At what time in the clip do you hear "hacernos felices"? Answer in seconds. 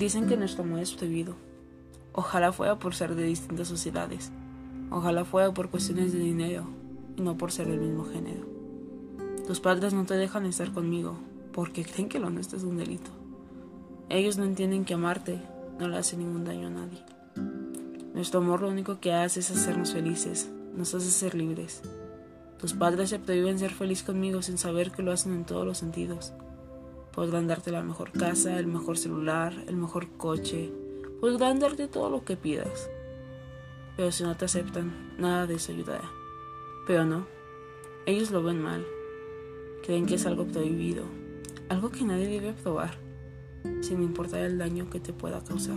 19.50-20.48